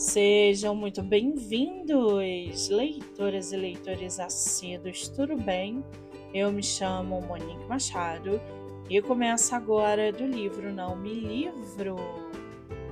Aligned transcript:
Sejam 0.00 0.74
muito 0.74 1.02
bem-vindos, 1.02 2.70
leitoras 2.70 3.52
e 3.52 3.56
leitores 3.58 4.18
assíduos, 4.18 5.08
tudo 5.08 5.36
bem? 5.36 5.84
Eu 6.32 6.50
me 6.50 6.62
chamo 6.62 7.20
Monique 7.20 7.66
Machado 7.68 8.40
e 8.88 9.02
começo 9.02 9.54
agora 9.54 10.10
do 10.10 10.24
livro 10.24 10.72
Não 10.72 10.96
Me 10.96 11.12
Livro. 11.12 11.96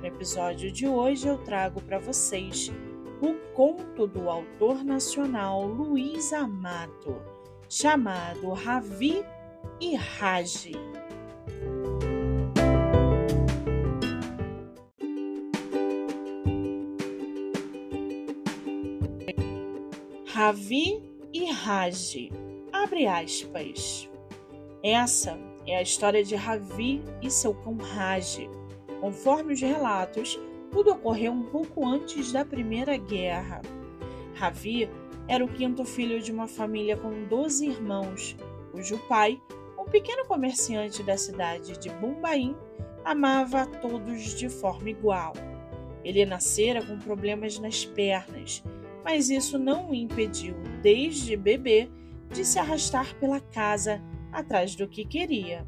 No 0.00 0.04
episódio 0.04 0.68
de 0.72 0.88
hoje 0.88 1.28
eu 1.28 1.38
trago 1.38 1.80
para 1.80 2.00
vocês 2.00 2.72
o 3.22 3.34
conto 3.54 4.08
do 4.08 4.28
autor 4.28 4.82
nacional 4.84 5.64
Luiz 5.64 6.32
Amado, 6.32 7.22
chamado 7.68 8.50
Ravi 8.52 9.24
e 9.80 9.94
Raji. 9.94 10.72
Ravi 20.36 21.02
e 21.32 21.50
Raji. 21.50 22.30
Abre 22.70 23.06
aspas. 23.06 24.06
Essa 24.82 25.38
é 25.66 25.78
a 25.78 25.80
história 25.80 26.22
de 26.22 26.36
Ravi 26.36 27.02
e 27.22 27.30
seu 27.30 27.54
cão 27.54 27.78
Raji. 27.78 28.50
Conforme 29.00 29.54
os 29.54 29.62
relatos, 29.62 30.38
tudo 30.70 30.90
ocorreu 30.90 31.32
um 31.32 31.44
pouco 31.44 31.86
antes 31.86 32.32
da 32.32 32.44
Primeira 32.44 32.98
Guerra. 32.98 33.62
Ravi 34.34 34.90
era 35.26 35.42
o 35.42 35.48
quinto 35.48 35.86
filho 35.86 36.20
de 36.20 36.32
uma 36.32 36.46
família 36.46 36.98
com 36.98 37.24
12 37.24 37.68
irmãos, 37.68 38.36
cujo 38.72 38.98
pai, 39.08 39.40
um 39.78 39.86
pequeno 39.86 40.26
comerciante 40.26 41.02
da 41.02 41.16
cidade 41.16 41.78
de 41.78 41.88
Bombaim, 41.88 42.54
amava 43.06 43.62
a 43.62 43.66
todos 43.66 44.34
de 44.34 44.50
forma 44.50 44.90
igual. 44.90 45.32
Ele 46.04 46.26
nascera 46.26 46.84
com 46.84 46.98
problemas 46.98 47.58
nas 47.58 47.86
pernas 47.86 48.62
mas 49.06 49.30
isso 49.30 49.56
não 49.56 49.90
o 49.90 49.94
impediu, 49.94 50.56
desde 50.82 51.36
bebê, 51.36 51.88
de 52.28 52.44
se 52.44 52.58
arrastar 52.58 53.14
pela 53.20 53.38
casa 53.38 54.02
atrás 54.32 54.74
do 54.74 54.88
que 54.88 55.04
queria. 55.04 55.64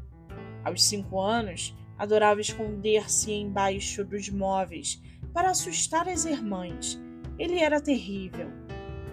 Aos 0.61 0.83
cinco 0.83 1.21
anos, 1.21 1.73
adorava 1.97 2.41
esconder-se 2.41 3.31
embaixo 3.31 4.03
dos 4.03 4.27
móveis 4.29 5.01
para 5.33 5.51
assustar 5.51 6.09
as 6.09 6.25
irmãs. 6.25 7.01
Ele 7.37 7.59
era 7.59 7.79
terrível. 7.79 8.49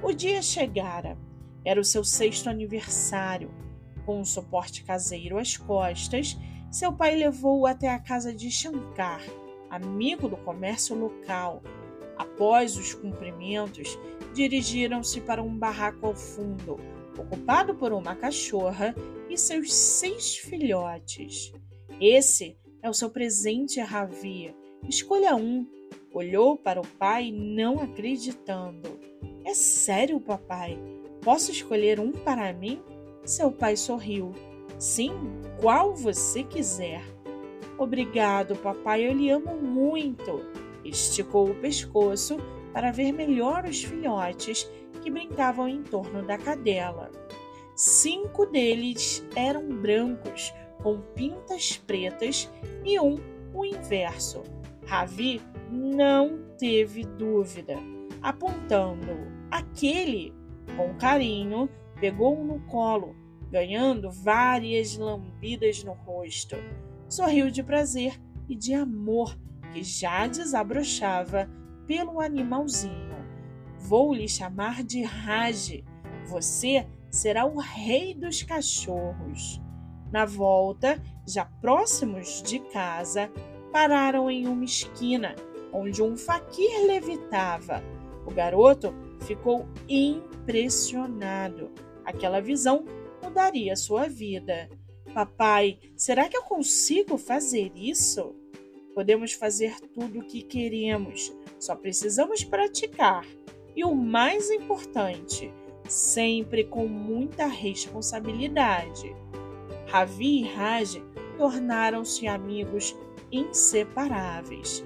O 0.03 0.13
dia 0.13 0.43
chegara. 0.43 1.17
Era 1.65 1.81
o 1.81 1.85
seu 1.85 2.03
sexto 2.03 2.51
aniversário. 2.51 3.55
Com 4.05 4.19
um 4.19 4.25
suporte 4.25 4.83
caseiro 4.83 5.39
às 5.39 5.57
costas, 5.57 6.37
seu 6.69 6.93
pai 6.93 7.15
levou-o 7.15 7.65
até 7.65 7.91
a 7.91 8.01
casa 8.01 8.35
de 8.35 8.51
Shankar, 8.51 9.23
amigo 9.71 10.29
do 10.29 10.37
comércio 10.37 10.97
local. 10.97 11.63
Após 12.17 12.77
os 12.77 12.95
cumprimentos, 12.95 13.99
dirigiram-se 14.35 15.21
para 15.21 15.43
um 15.43 15.57
barraco 15.57 16.07
ao 16.07 16.15
fundo, 16.15 16.79
ocupado 17.19 17.75
por 17.75 17.93
uma 17.93 18.15
cachorra 18.15 18.95
e 19.29 19.37
seus 19.37 19.73
seis 19.73 20.37
filhotes. 20.37 21.53
Esse 22.01 22.57
é 22.83 22.91
o 22.91 22.95
seu 22.95 23.11
presente, 23.11 23.81
Ravi. 23.81 24.55
Escolha 24.89 25.35
um. 25.35 25.67
Olhou 26.13 26.57
para 26.57 26.81
o 26.81 26.87
pai, 26.87 27.31
não 27.31 27.81
acreditando. 27.81 28.99
É 29.45 29.55
sério, 29.55 30.21
papai? 30.21 30.79
Posso 31.23 31.51
escolher 31.51 32.01
um 32.01 32.13
para 32.13 32.53
mim? 32.53 32.81
Seu 33.25 33.51
pai 33.51 33.77
sorriu. 33.77 34.33
Sim, 34.79 35.13
qual 35.61 35.95
você 35.95 36.43
quiser. 36.45 37.03
Obrigado, 37.79 38.57
papai, 38.57 39.07
eu 39.07 39.13
lhe 39.13 39.31
amo 39.31 39.57
muito. 39.57 40.41
Esticou 40.89 41.51
o 41.51 41.55
pescoço 41.55 42.37
para 42.73 42.93
ver 42.93 43.13
melhor 43.13 43.65
os 43.65 43.83
filhotes 43.83 44.71
que 45.03 45.11
brincavam 45.11 45.69
em 45.69 45.83
torno 45.83 46.23
da 46.23 46.37
cadela. 46.37 47.11
Cinco 47.75 48.47
deles 48.47 49.25
eram 49.35 49.69
brancos, 49.69 50.53
com 50.83 51.01
pintas 51.15 51.77
pretas, 51.77 52.51
e 52.85 52.99
um 52.99 53.17
o 53.53 53.65
inverso. 53.65 54.43
Ravi 54.87 55.41
não 55.71 56.39
teve 56.59 57.05
dúvida, 57.05 57.77
apontando 58.23 59.27
aquele 59.51 60.33
com 60.77 60.95
carinho, 60.95 61.69
pegou-o 62.01 62.45
no 62.45 62.61
colo, 62.67 63.15
ganhando 63.51 64.11
várias 64.11 64.97
lambidas 64.97 65.83
no 65.85 65.93
rosto. 65.93 66.57
Sorriu 67.09 67.51
de 67.51 67.63
prazer 67.63 68.21
e 68.49 68.55
de 68.55 68.75
amor 68.75 69.37
já 69.83 70.27
desabrochava 70.27 71.49
pelo 71.87 72.21
animalzinho. 72.21 73.17
Vou 73.79 74.13
lhe 74.13 74.29
chamar 74.29 74.83
de 74.83 75.03
Raj. 75.03 75.85
Você 76.27 76.87
será 77.11 77.47
o 77.47 77.59
rei 77.59 78.15
dos 78.15 78.43
cachorros. 78.43 79.61
Na 80.13 80.25
volta, 80.25 81.01
já 81.27 81.45
próximos 81.45 82.43
de 82.43 82.59
casa, 82.59 83.31
pararam 83.73 84.31
em 84.31 84.47
uma 84.47 84.65
esquina 84.65 85.35
onde 85.73 86.03
um 86.03 86.17
faquir 86.17 86.87
levitava. 86.87 87.83
O 88.27 88.31
garoto 88.33 88.95
ficou 89.21 89.69
impressionado. 89.89 91.71
Aquela 92.05 92.41
visão 92.41 92.85
mudaria 93.23 93.77
sua 93.77 94.09
vida. 94.09 94.69
Papai, 95.13 95.79
será 95.97 96.29
que 96.29 96.37
eu 96.37 96.43
consigo 96.43 97.17
fazer 97.17 97.73
isso? 97.75 98.35
Podemos 98.97 99.35
fazer 99.35 99.79
tudo 99.93 100.21
o 100.21 100.25
que 100.25 100.41
queremos, 100.41 101.31
só 101.61 101.77
precisamos 101.77 102.43
praticar. 102.43 103.27
E 103.77 103.85
o 103.85 103.95
mais 103.95 104.51
importante, 104.51 105.53
sempre 105.87 106.65
com 106.65 106.89
muita 106.89 107.45
responsabilidade. 107.45 109.15
Ravi 109.87 110.41
e 110.41 110.45
Raj 110.45 110.97
tornaram-se 111.37 112.27
amigos 112.27 112.97
inseparáveis. 113.31 114.83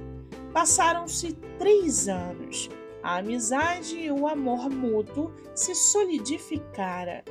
Passaram-se 0.53 1.35
três 1.57 2.09
anos. 2.09 2.69
A 3.05 3.19
amizade 3.19 3.97
e 3.97 4.11
o 4.11 4.27
amor 4.27 4.69
mútuo 4.69 5.33
se 5.55 5.73
solidificara. 5.73 7.23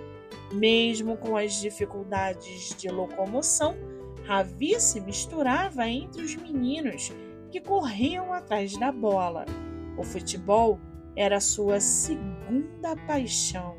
Mesmo 0.53 1.17
com 1.17 1.35
as 1.35 1.59
dificuldades 1.59 2.73
de 2.77 2.87
locomoção, 2.87 3.75
Ravi 4.29 4.79
se 4.79 5.01
misturava 5.01 5.89
entre 5.89 6.21
os 6.21 6.35
meninos 6.35 7.11
que 7.49 7.59
corriam 7.59 8.31
atrás 8.31 8.77
da 8.77 8.91
bola. 8.91 9.43
O 9.97 10.03
futebol 10.03 10.79
era 11.15 11.39
sua 11.39 11.79
segunda 11.79 12.95
paixão. 13.07 13.75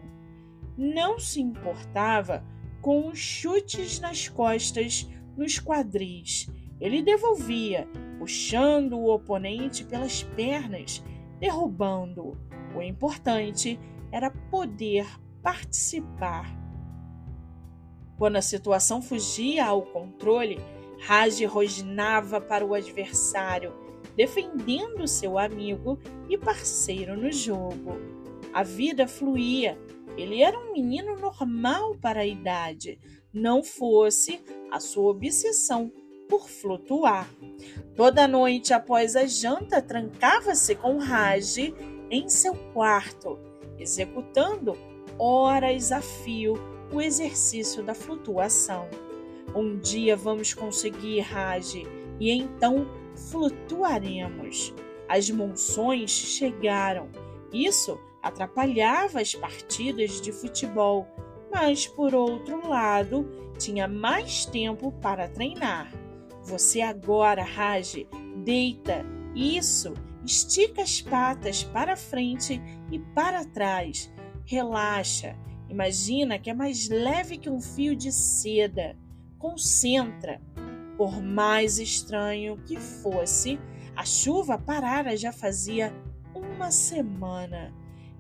Não 0.76 1.20
se 1.20 1.40
importava 1.40 2.44
com 2.80 3.06
os 3.06 3.16
chutes 3.16 4.00
nas 4.00 4.26
costas, 4.26 5.08
nos 5.36 5.60
quadris. 5.60 6.50
Ele 6.80 7.00
devolvia, 7.00 7.88
puxando 8.18 8.98
o 8.98 9.14
oponente 9.14 9.84
pelas 9.84 10.24
pernas, 10.24 11.00
derrubando-o. 11.38 12.36
O 12.76 12.82
importante 12.82 13.78
era 14.10 14.32
poder 14.50 15.06
participar. 15.44 16.52
Quando 18.20 18.36
a 18.36 18.42
situação 18.42 19.00
fugia 19.00 19.64
ao 19.64 19.80
controle, 19.80 20.60
Raj 20.98 21.42
rosnava 21.46 22.38
para 22.38 22.66
o 22.66 22.74
adversário, 22.74 23.72
defendendo 24.14 25.08
seu 25.08 25.38
amigo 25.38 25.98
e 26.28 26.36
parceiro 26.36 27.16
no 27.16 27.32
jogo. 27.32 27.98
A 28.52 28.62
vida 28.62 29.08
fluía. 29.08 29.78
Ele 30.18 30.42
era 30.42 30.58
um 30.58 30.74
menino 30.74 31.16
normal 31.16 31.96
para 31.96 32.20
a 32.20 32.26
idade, 32.26 33.00
não 33.32 33.62
fosse 33.62 34.38
a 34.70 34.78
sua 34.78 35.12
obsessão 35.12 35.90
por 36.28 36.46
flutuar. 36.46 37.26
Toda 37.96 38.28
noite 38.28 38.74
após 38.74 39.16
a 39.16 39.24
janta, 39.24 39.80
trancava-se 39.80 40.74
com 40.74 40.98
Raj 40.98 41.56
em 42.10 42.28
seu 42.28 42.54
quarto, 42.74 43.38
executando 43.78 44.76
horas 45.18 45.90
a 45.90 46.02
fio 46.02 46.79
o 46.92 47.00
exercício 47.00 47.82
da 47.82 47.94
flutuação. 47.94 48.88
Um 49.54 49.78
dia 49.78 50.16
vamos 50.16 50.54
conseguir, 50.54 51.20
Raj, 51.20 51.74
e 52.18 52.30
então 52.30 52.86
flutuaremos. 53.30 54.74
As 55.08 55.28
monções 55.30 56.10
chegaram. 56.10 57.08
Isso 57.52 57.98
atrapalhava 58.22 59.20
as 59.20 59.34
partidas 59.34 60.20
de 60.20 60.30
futebol, 60.30 61.06
mas 61.50 61.86
por 61.86 62.14
outro 62.14 62.68
lado, 62.68 63.28
tinha 63.58 63.88
mais 63.88 64.44
tempo 64.44 64.92
para 64.92 65.28
treinar. 65.28 65.92
Você 66.44 66.80
agora, 66.80 67.42
Raj, 67.42 68.06
deita. 68.36 69.04
Isso, 69.34 69.94
estica 70.24 70.82
as 70.82 71.00
patas 71.00 71.64
para 71.64 71.96
frente 71.96 72.60
e 72.90 72.98
para 72.98 73.44
trás. 73.44 74.12
Relaxa 74.44 75.36
Imagina 75.70 76.36
que 76.36 76.50
é 76.50 76.54
mais 76.54 76.88
leve 76.88 77.38
que 77.38 77.48
um 77.48 77.60
fio 77.60 77.94
de 77.94 78.10
seda. 78.10 78.96
Concentra. 79.38 80.40
Por 80.96 81.22
mais 81.22 81.78
estranho 81.78 82.58
que 82.66 82.76
fosse, 82.76 83.58
a 83.94 84.04
chuva 84.04 84.58
parara 84.58 85.16
já 85.16 85.32
fazia 85.32 85.94
uma 86.34 86.72
semana. 86.72 87.72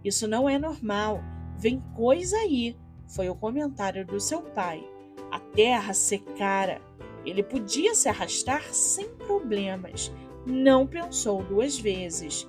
Isso 0.04 0.28
não 0.28 0.48
é 0.48 0.58
normal. 0.58 1.20
Vem 1.58 1.82
coisa 1.94 2.36
aí, 2.38 2.76
foi 3.08 3.28
o 3.28 3.34
comentário 3.34 4.06
do 4.06 4.20
seu 4.20 4.42
pai. 4.42 4.82
A 5.30 5.40
terra 5.40 5.92
secara. 5.92 6.80
Ele 7.26 7.42
podia 7.42 7.94
se 7.94 8.08
arrastar 8.08 8.62
sem 8.72 9.08
problemas. 9.08 10.10
Não 10.46 10.86
pensou 10.86 11.42
duas 11.42 11.78
vezes. 11.78 12.46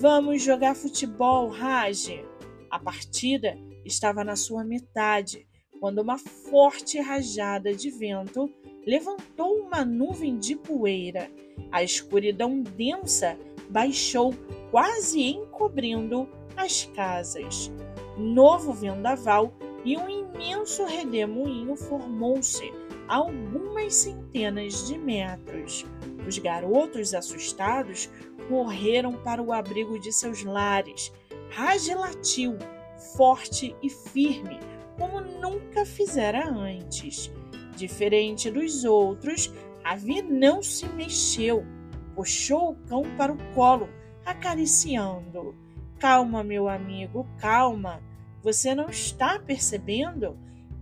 Vamos 0.00 0.42
jogar 0.42 0.74
futebol, 0.74 1.48
Raj. 1.48 2.22
A 2.68 2.78
partida 2.78 3.56
estava 3.84 4.24
na 4.24 4.36
sua 4.36 4.64
metade 4.64 5.46
quando 5.80 6.00
uma 6.00 6.18
forte 6.18 7.00
rajada 7.00 7.74
de 7.74 7.90
vento 7.90 8.50
levantou 8.86 9.60
uma 9.60 9.84
nuvem 9.84 10.38
de 10.38 10.54
poeira. 10.54 11.30
A 11.72 11.82
escuridão 11.82 12.62
densa 12.62 13.38
baixou, 13.70 14.34
quase 14.70 15.22
encobrindo 15.22 16.28
as 16.56 16.84
casas. 16.94 17.70
Novo 18.18 18.72
vendaval 18.72 19.52
e 19.84 19.96
um 19.96 20.08
imenso 20.08 20.84
redemoinho 20.84 21.74
formou-se 21.76 22.70
a 23.08 23.16
algumas 23.16 23.94
centenas 23.94 24.86
de 24.86 24.98
metros. 24.98 25.86
Os 26.26 26.38
garotos 26.38 27.14
assustados 27.14 28.10
correram 28.48 29.12
para 29.14 29.42
o 29.42 29.52
abrigo 29.52 29.98
de 29.98 30.12
seus 30.12 30.44
lares. 30.44 31.12
Raj 31.50 31.88
latiu, 31.88 32.58
forte 33.00 33.74
e 33.82 33.88
firme, 33.88 34.60
como 34.98 35.20
nunca 35.20 35.84
fizera 35.84 36.48
antes. 36.48 37.30
Diferente 37.76 38.50
dos 38.50 38.84
outros, 38.84 39.52
Ravi 39.82 40.22
não 40.22 40.62
se 40.62 40.86
mexeu. 40.90 41.64
Puxou 42.14 42.72
o 42.72 42.76
cão 42.86 43.02
para 43.16 43.32
o 43.32 43.54
colo, 43.54 43.88
acariciando. 44.24 45.54
Calma, 45.98 46.44
meu 46.44 46.68
amigo, 46.68 47.26
calma. 47.38 48.02
Você 48.42 48.74
não 48.74 48.88
está 48.88 49.38
percebendo? 49.38 50.38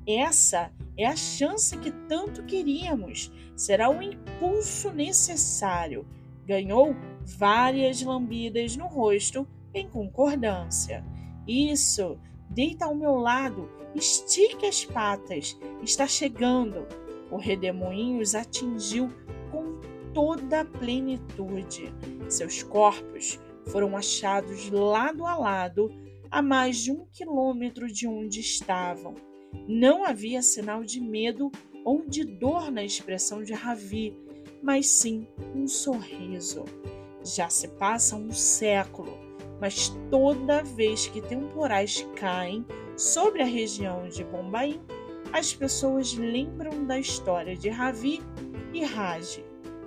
Essa 0.07 0.73
é 0.97 1.07
a 1.07 1.15
chance 1.15 1.77
que 1.79 1.91
tanto 1.91 2.45
queríamos. 2.45 3.33
Será 3.57 3.91
o 3.91 4.03
impulso 4.03 4.91
necessário. 4.91 6.07
Ganhou 6.47 6.97
várias 7.25 8.03
lambidas 8.03 8.77
no 8.77 8.87
rosto 8.87 9.47
em 9.75 9.89
concordância. 9.89 11.05
Isso, 11.49 12.19
deita 12.51 12.85
ao 12.85 12.95
meu 12.95 13.17
lado, 13.17 13.71
estique 13.95 14.67
as 14.67 14.85
patas. 14.85 15.59
Está 15.83 16.07
chegando. 16.07 16.87
O 17.31 17.37
redemoinho 17.37 18.21
os 18.21 18.35
atingiu 18.35 19.11
com 19.51 19.81
toda 20.13 20.61
a 20.61 20.65
plenitude. 20.65 21.93
Seus 22.29 22.63
corpos 22.63 23.41
foram 23.67 23.97
achados 23.97 24.71
lado 24.71 25.27
a 25.27 25.37
lado 25.37 25.91
a 26.31 26.43
mais 26.43 26.79
de 26.79 26.93
um 26.93 27.07
quilômetro 27.13 27.87
de 27.87 28.07
onde 28.07 28.41
estavam. 28.41 29.15
Não 29.67 30.05
havia 30.05 30.43
sinal 30.43 30.85
de 30.85 31.01
medo 31.01 31.51
ou 31.85 32.07
de 32.07 32.25
dor 32.25 32.71
na 32.71 32.85
expressão 32.85 33.43
de 33.43 33.55
Ravi, 33.55 34.15
mas 34.63 34.89
sim 34.89 35.27
um 35.55 35.67
sorriso. 35.67 36.65
Já 37.25 37.49
se 37.49 37.69
passa 37.69 38.17
um 38.17 38.31
século, 38.31 39.28
mas 39.61 39.89
toda 40.11 40.63
vez 40.63 41.07
que 41.07 41.21
temporais 41.21 42.07
caem 42.17 42.65
sobre 42.97 43.43
a 43.43 43.47
região 43.47 44.09
de 44.09 44.25
Bombaim, 44.25 44.81
as 45.33 45.55
pessoas 45.55 46.15
lembram 46.15 46.85
da 46.85 46.99
história 46.99 47.57
de 47.57 47.69
Ravi 47.69 48.23
e 48.73 48.85
Raj. 48.85 49.43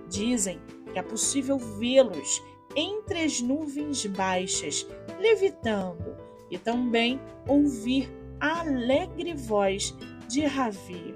Dizem 0.10 0.60
que 0.92 1.00
é 1.00 1.02
possível 1.02 1.58
vê-los 1.58 2.42
entre 2.76 3.24
as 3.24 3.42
nuvens 3.42 4.06
baixas, 4.06 4.88
levitando, 5.20 6.16
e 6.50 6.58
também 6.58 7.20
ouvir 7.48 8.10
a 8.40 8.62
alegre 8.62 9.34
voz 9.34 9.96
de 10.28 10.46
Ravi. 10.46 11.16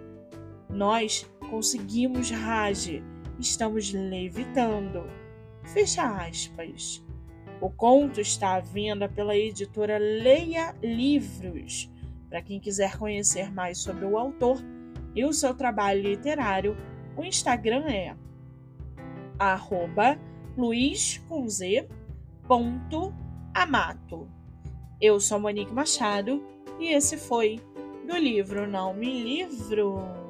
Nós 0.69 1.29
conseguimos, 1.49 2.29
Raj, 2.31 3.03
estamos 3.39 3.91
levitando. 3.93 5.03
Fecha 5.63 6.03
aspas. 6.03 7.03
O 7.61 7.69
conto 7.69 8.19
está 8.19 8.55
à 8.55 8.59
venda 8.59 9.07
pela 9.07 9.35
editora 9.35 9.97
Leia 9.97 10.75
Livros. 10.83 11.89
Para 12.29 12.41
quem 12.41 12.59
quiser 12.59 12.97
conhecer 12.97 13.51
mais 13.51 13.77
sobre 13.77 14.05
o 14.05 14.17
autor 14.17 14.57
e 15.15 15.23
o 15.23 15.31
seu 15.31 15.53
trabalho 15.55 16.01
literário, 16.01 16.75
o 17.15 17.23
Instagram 17.23 17.85
é 17.87 18.15
arroba. 19.39 20.19
Eu 25.01 25.19
sou 25.19 25.39
Monique 25.39 25.73
Machado 25.73 26.43
e 26.79 26.93
esse 26.93 27.17
foi 27.17 27.59
do 28.07 28.15
livro 28.17 28.67
Não 28.67 28.93
Me 28.93 29.23
Livro. 29.23 30.24